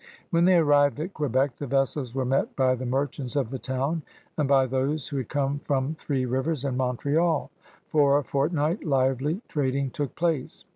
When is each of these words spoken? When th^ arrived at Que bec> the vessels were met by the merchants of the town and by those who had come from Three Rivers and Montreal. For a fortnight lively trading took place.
When 0.31 0.45
th^ 0.47 0.59
arrived 0.59 0.99
at 0.99 1.13
Que 1.13 1.29
bec> 1.29 1.57
the 1.59 1.67
vessels 1.67 2.15
were 2.15 2.25
met 2.25 2.55
by 2.55 2.73
the 2.73 2.87
merchants 2.87 3.35
of 3.35 3.51
the 3.51 3.59
town 3.59 4.01
and 4.35 4.47
by 4.47 4.65
those 4.65 5.07
who 5.07 5.17
had 5.17 5.29
come 5.29 5.59
from 5.59 5.93
Three 5.93 6.25
Rivers 6.25 6.65
and 6.65 6.75
Montreal. 6.75 7.51
For 7.87 8.17
a 8.17 8.23
fortnight 8.23 8.83
lively 8.83 9.43
trading 9.47 9.91
took 9.91 10.15
place. 10.15 10.65